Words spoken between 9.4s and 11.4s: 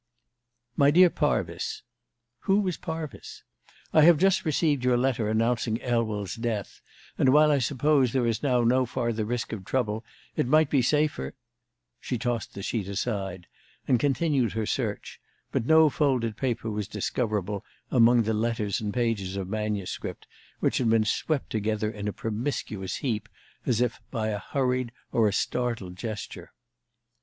of trouble, it might be safer"